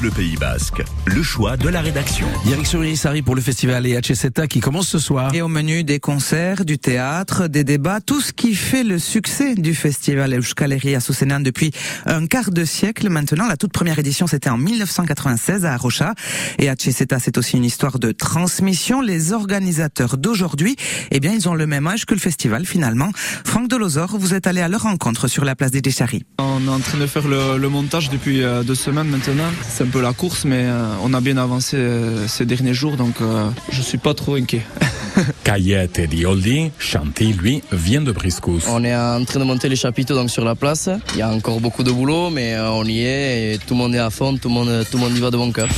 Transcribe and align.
Bleu 0.00 0.10
Pays 0.10 0.36
Basque. 0.36 0.82
Le 1.04 1.22
choix 1.22 1.58
de 1.58 1.68
la 1.68 1.82
rédaction. 1.82 2.26
Direction 2.44 2.82
Irisari 2.82 3.20
pour 3.20 3.34
le 3.34 3.42
festival 3.42 3.86
EHSETA 3.86 4.46
qui 4.46 4.60
commence 4.60 4.88
ce 4.88 4.98
soir. 4.98 5.34
Et 5.34 5.42
au 5.42 5.48
menu 5.48 5.84
des 5.84 6.00
concerts, 6.00 6.64
du 6.64 6.78
théâtre, 6.78 7.48
des 7.48 7.64
débats, 7.64 8.00
tout 8.00 8.22
ce 8.22 8.32
qui 8.32 8.54
fait 8.54 8.82
le 8.82 8.98
succès 8.98 9.54
du 9.54 9.74
festival 9.74 10.32
Euskaleria 10.32 11.00
Sousenan 11.00 11.40
depuis 11.40 11.70
un 12.06 12.26
quart 12.26 12.50
de 12.50 12.64
siècle 12.64 13.10
maintenant. 13.10 13.46
La 13.46 13.58
toute 13.58 13.72
première 13.72 13.98
édition, 13.98 14.26
c'était 14.26 14.48
en 14.48 14.56
1996 14.56 15.66
à 15.66 15.74
Arocha. 15.74 16.14
Et 16.58 16.66
EHSETA, 16.66 17.18
c'est 17.18 17.36
aussi 17.36 17.58
une 17.58 17.64
histoire 17.64 17.98
de 17.98 18.12
transmission. 18.12 19.02
Les 19.02 19.32
organisateurs 19.34 20.16
d'aujourd'hui, 20.16 20.76
eh 21.10 21.20
bien, 21.20 21.32
ils 21.32 21.46
ont 21.46 21.54
le 21.54 21.66
même 21.66 21.86
âge 21.86 22.06
que 22.06 22.14
le 22.14 22.20
festival 22.20 22.64
finalement. 22.64 23.10
Franck 23.44 23.68
Delozor, 23.68 24.16
vous 24.18 24.32
êtes 24.32 24.46
allé 24.46 24.62
à 24.62 24.68
leur 24.68 24.82
rencontre 24.82 25.28
sur 25.28 25.44
la 25.44 25.54
place 25.54 25.72
des 25.72 25.82
Décharis. 25.82 26.24
On 26.38 26.66
est 26.66 26.70
en 26.70 26.80
train 26.80 26.98
de 26.98 27.06
faire 27.06 27.28
le, 27.28 27.58
le 27.58 27.68
montage 27.68 28.08
depuis 28.08 28.42
euh, 28.42 28.62
deux 28.62 28.74
semaines 28.74 29.08
maintenant. 29.08 29.50
Peu 29.90 30.00
la 30.00 30.12
course, 30.12 30.44
mais 30.44 30.64
euh, 30.64 30.94
on 31.02 31.12
a 31.14 31.20
bien 31.20 31.36
avancé 31.36 31.76
euh, 31.76 32.26
ces 32.28 32.46
derniers 32.46 32.74
jours, 32.74 32.96
donc 32.96 33.16
euh, 33.20 33.48
je 33.70 33.82
suis 33.82 33.98
pas 33.98 34.14
trop 34.14 34.34
inquiet. 34.34 34.62
Cayette 35.44 35.98
et 35.98 36.06
Dioldi, 36.06 36.70
Chanty, 36.78 37.32
lui, 37.32 37.62
vient 37.72 38.00
de 38.00 38.12
Briscous. 38.12 38.62
On 38.68 38.84
est 38.84 38.94
en 38.94 39.24
train 39.24 39.40
de 39.40 39.44
monter 39.44 39.68
les 39.68 39.76
chapiteaux 39.76 40.14
donc 40.14 40.30
sur 40.30 40.44
la 40.44 40.54
place. 40.54 40.88
Il 41.14 41.18
y 41.18 41.22
a 41.22 41.30
encore 41.30 41.60
beaucoup 41.60 41.82
de 41.82 41.90
boulot, 41.90 42.30
mais 42.30 42.54
euh, 42.54 42.70
on 42.70 42.84
y 42.84 43.00
est 43.00 43.54
et 43.54 43.58
tout 43.58 43.74
le 43.74 43.78
monde 43.78 43.94
est 43.94 43.98
à 43.98 44.10
fond, 44.10 44.36
tout 44.36 44.48
le 44.48 44.54
monde, 44.54 44.86
tout 44.90 44.96
le 44.96 45.04
monde 45.04 45.16
y 45.16 45.20
va 45.20 45.30
de 45.30 45.36
bon 45.36 45.52
cœur. 45.52 45.68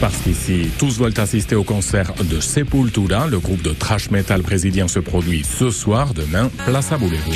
Parce 0.00 0.18
qu'ici, 0.18 0.68
tous 0.78 0.98
veulent 0.98 1.18
assister 1.18 1.54
au 1.54 1.64
concert 1.64 2.12
de 2.24 2.40
Sepultura, 2.40 3.26
le 3.26 3.38
groupe 3.38 3.62
de 3.62 3.70
trash 3.70 4.10
metal 4.10 4.42
brésilien 4.42 4.88
se 4.88 4.98
produit 4.98 5.44
ce 5.44 5.70
soir, 5.70 6.12
demain, 6.12 6.50
place 6.66 6.92
à 6.92 6.98
Boulevard. 6.98 7.34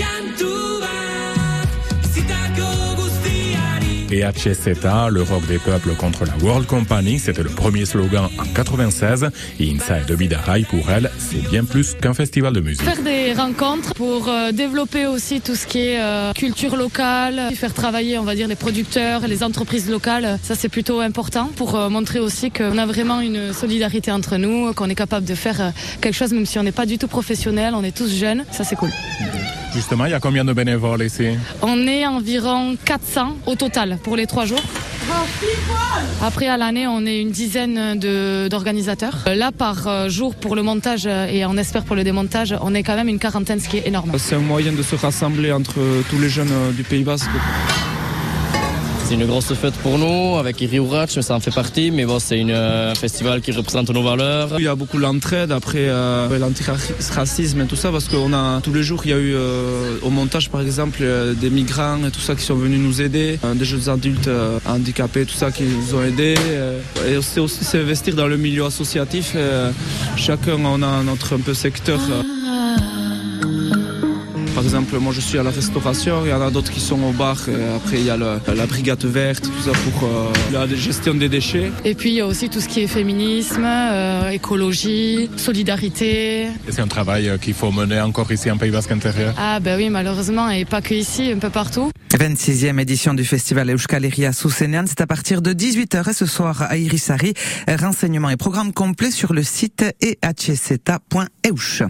Et 4.10 4.22
HSETA, 4.22 5.08
le 5.10 5.22
rock 5.22 5.46
des 5.46 5.58
peuples 5.58 5.94
contre 5.94 6.24
la 6.24 6.36
World 6.42 6.66
Company, 6.66 7.18
c'était 7.18 7.42
le 7.42 7.50
premier 7.50 7.84
slogan 7.84 8.28
en 8.38 8.44
96. 8.54 9.28
Et 9.60 9.70
Inside 9.70 10.06
de 10.06 10.16
Bidarai, 10.16 10.62
pour 10.62 10.90
elle, 10.90 11.10
c'est 11.18 11.46
bien 11.50 11.64
plus 11.64 11.94
qu'un 11.94 12.14
festival 12.14 12.54
de 12.54 12.60
musique. 12.60 12.82
Faire 12.82 13.02
des 13.02 13.34
rencontres 13.34 13.94
pour 13.94 14.28
euh, 14.28 14.50
développer 14.52 15.06
aussi 15.06 15.40
tout 15.42 15.54
ce 15.54 15.66
qui 15.66 15.80
est 15.80 16.00
euh, 16.00 16.32
culture 16.32 16.76
locale, 16.76 17.50
faire 17.54 17.74
travailler, 17.74 18.18
on 18.18 18.24
va 18.24 18.34
dire, 18.34 18.48
les 18.48 18.56
producteurs, 18.56 19.26
les 19.26 19.42
entreprises 19.42 19.90
locales. 19.90 20.38
Ça, 20.42 20.54
c'est 20.54 20.70
plutôt 20.70 21.00
important 21.00 21.50
pour 21.56 21.74
euh, 21.74 21.90
montrer 21.90 22.18
aussi 22.18 22.50
qu'on 22.50 22.78
a 22.78 22.86
vraiment 22.86 23.20
une 23.20 23.52
solidarité 23.52 24.10
entre 24.10 24.36
nous, 24.36 24.72
qu'on 24.72 24.88
est 24.88 24.94
capable 24.94 25.26
de 25.26 25.34
faire 25.34 25.72
quelque 26.00 26.14
chose, 26.16 26.32
même 26.32 26.46
si 26.46 26.58
on 26.58 26.62
n'est 26.62 26.72
pas 26.72 26.86
du 26.86 26.96
tout 26.96 27.08
professionnel, 27.08 27.74
on 27.74 27.84
est 27.84 27.96
tous 27.96 28.10
jeunes. 28.10 28.44
Ça, 28.52 28.64
c'est 28.64 28.76
cool. 28.76 28.90
Justement, 29.74 30.06
il 30.06 30.10
y 30.10 30.14
a 30.14 30.20
combien 30.20 30.44
de 30.44 30.52
bénévoles 30.52 31.02
ici? 31.04 31.28
On 31.62 31.86
est 31.86 32.06
environ 32.06 32.76
400 32.84 33.36
au 33.46 33.54
total 33.54 33.98
pour 34.02 34.16
les 34.16 34.26
trois 34.26 34.44
jours. 34.46 34.62
Après, 36.22 36.48
à 36.48 36.56
l'année, 36.56 36.86
on 36.86 37.06
est 37.06 37.20
une 37.20 37.30
dizaine 37.30 37.98
de- 37.98 38.48
d'organisateurs. 38.48 39.14
Euh, 39.26 39.34
Là, 39.34 39.52
par 39.52 39.86
euh, 39.86 40.08
jour, 40.08 40.34
pour 40.34 40.56
le 40.56 40.62
montage 40.62 41.04
euh, 41.06 41.26
et 41.26 41.46
on 41.46 41.56
espère 41.56 41.84
pour 41.84 41.96
le 41.96 42.02
démontage, 42.04 42.54
on 42.60 42.74
est 42.74 42.82
quand 42.82 42.96
même 42.96 43.08
une 43.08 43.18
quarantaine, 43.18 43.60
ce 43.60 43.68
qui 43.68 43.78
est 43.78 43.86
énorme. 43.86 44.12
C'est 44.18 44.34
un 44.34 44.40
moyen 44.40 44.72
de 44.72 44.82
se 44.82 44.96
rassembler 44.96 45.52
entre 45.52 45.74
tous 46.10 46.18
les 46.18 46.28
jeunes 46.28 46.72
du 46.76 46.82
Pays 46.82 47.04
Basque. 47.04 47.30
C'est 49.08 49.14
une 49.14 49.24
grosse 49.24 49.54
fête 49.54 49.72
pour 49.76 49.96
nous, 49.96 50.36
avec 50.36 50.60
Iri 50.60 50.76
Urach, 50.76 51.18
ça 51.22 51.34
en 51.34 51.40
fait 51.40 51.50
partie, 51.50 51.90
mais 51.90 52.04
bon, 52.04 52.18
c'est 52.18 52.38
une, 52.38 52.50
euh, 52.50 52.92
un 52.92 52.94
festival 52.94 53.40
qui 53.40 53.52
représente 53.52 53.88
nos 53.88 54.02
valeurs. 54.02 54.50
Il 54.58 54.64
y 54.64 54.68
a 54.68 54.74
beaucoup 54.74 54.98
l'entraide, 54.98 55.50
après 55.50 55.86
euh, 55.88 56.38
l'antiracisme 56.38 57.62
et 57.62 57.64
tout 57.64 57.74
ça, 57.76 57.90
parce 57.90 58.06
qu'on 58.06 58.34
a 58.34 58.60
tous 58.60 58.74
les 58.74 58.82
jours, 58.82 59.00
il 59.06 59.10
y 59.10 59.14
a 59.14 59.16
eu 59.16 59.32
euh, 59.34 59.96
au 60.02 60.10
montage 60.10 60.50
par 60.50 60.60
exemple 60.60 60.98
euh, 61.00 61.32
des 61.32 61.48
migrants 61.48 62.04
et 62.06 62.10
tout 62.10 62.20
ça 62.20 62.34
qui 62.34 62.42
sont 62.42 62.54
venus 62.56 62.80
nous 62.80 63.00
aider, 63.00 63.38
euh, 63.44 63.54
des 63.54 63.64
jeunes 63.64 63.88
adultes 63.88 64.28
euh, 64.28 64.58
handicapés, 64.66 65.24
tout 65.24 65.34
ça 65.34 65.50
qui 65.50 65.62
nous 65.62 65.94
ont 65.98 66.02
aidés. 66.04 66.34
euh, 66.50 66.78
et 67.08 67.22
c'est 67.22 67.40
aussi 67.40 67.64
s'investir 67.64 68.14
dans 68.14 68.26
le 68.28 68.36
milieu 68.36 68.66
associatif. 68.66 69.32
euh, 69.36 69.70
chacun 70.16 70.58
on 70.62 70.82
a 70.82 71.02
notre 71.02 71.34
un 71.34 71.40
peu 71.40 71.54
secteur. 71.54 71.98
euh. 72.10 72.22
Par 74.58 74.64
exemple, 74.64 74.98
moi 74.98 75.12
je 75.14 75.20
suis 75.20 75.38
à 75.38 75.44
la 75.44 75.50
restauration, 75.52 76.22
il 76.24 76.30
y 76.30 76.32
en 76.32 76.42
a 76.42 76.50
d'autres 76.50 76.72
qui 76.72 76.80
sont 76.80 77.00
au 77.04 77.12
bar, 77.12 77.36
et 77.48 77.52
après 77.76 77.98
il 77.98 78.04
y 78.06 78.10
a 78.10 78.16
le- 78.16 78.40
la 78.56 78.66
brigade 78.66 79.04
verte, 79.04 79.44
tout 79.44 79.62
ça 79.64 79.70
pour 79.84 80.02
euh, 80.08 80.32
la 80.52 80.66
gestion 80.66 81.14
des 81.14 81.28
déchets. 81.28 81.70
Et 81.84 81.94
puis 81.94 82.10
il 82.10 82.14
y 82.16 82.20
a 82.20 82.26
aussi 82.26 82.48
tout 82.48 82.60
ce 82.60 82.66
qui 82.66 82.80
est 82.80 82.88
féminisme, 82.88 83.62
euh, 83.64 84.30
écologie, 84.30 85.30
solidarité. 85.36 86.48
C'est 86.70 86.80
un 86.80 86.88
travail 86.88 87.28
euh, 87.28 87.38
qu'il 87.38 87.54
faut 87.54 87.70
mener 87.70 88.00
encore 88.00 88.32
ici 88.32 88.50
en 88.50 88.56
Pays 88.58 88.72
Basque 88.72 88.90
intérieur. 88.90 89.32
Ah 89.38 89.60
ben 89.60 89.76
oui, 89.78 89.90
malheureusement, 89.90 90.50
et 90.50 90.64
pas 90.64 90.82
que 90.82 90.92
ici, 90.94 91.30
un 91.30 91.38
peu 91.38 91.50
partout. 91.50 91.92
26e 92.16 92.80
édition 92.80 93.14
du 93.14 93.24
festival 93.24 93.70
Euskaleria 93.70 94.32
Sousenan, 94.32 94.86
c'est 94.88 95.00
à 95.00 95.06
partir 95.06 95.40
de 95.40 95.52
18h 95.52 96.10
et 96.10 96.12
ce 96.12 96.26
soir 96.26 96.62
à 96.62 96.76
Irisari. 96.76 97.32
Renseignements 97.68 98.30
et 98.30 98.36
programmes 98.36 98.72
complets 98.72 99.12
sur 99.12 99.32
le 99.34 99.44
site 99.44 99.84
ehseta.eush. 100.02 101.82